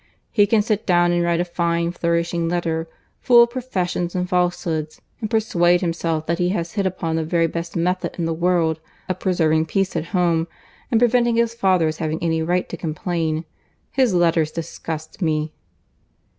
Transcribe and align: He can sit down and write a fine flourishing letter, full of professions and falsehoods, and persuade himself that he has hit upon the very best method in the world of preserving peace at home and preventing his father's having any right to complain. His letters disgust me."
He 0.31 0.47
can 0.47 0.63
sit 0.63 0.87
down 0.87 1.11
and 1.11 1.21
write 1.21 1.39
a 1.41 1.45
fine 1.45 1.91
flourishing 1.91 2.49
letter, 2.49 2.89
full 3.19 3.43
of 3.43 3.51
professions 3.51 4.15
and 4.15 4.27
falsehoods, 4.27 4.99
and 5.19 5.29
persuade 5.29 5.81
himself 5.81 6.25
that 6.25 6.39
he 6.39 6.49
has 6.49 6.73
hit 6.73 6.87
upon 6.87 7.17
the 7.17 7.23
very 7.23 7.45
best 7.45 7.75
method 7.75 8.15
in 8.17 8.25
the 8.25 8.33
world 8.33 8.79
of 9.07 9.19
preserving 9.19 9.67
peace 9.67 9.95
at 9.95 10.05
home 10.05 10.47
and 10.89 10.99
preventing 10.99 11.35
his 11.35 11.53
father's 11.53 11.97
having 11.97 12.17
any 12.23 12.41
right 12.41 12.67
to 12.69 12.77
complain. 12.77 13.45
His 13.91 14.11
letters 14.15 14.51
disgust 14.51 15.21
me." 15.21 15.53